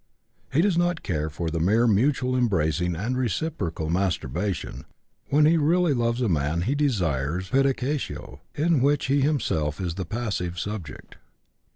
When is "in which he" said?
8.55-9.19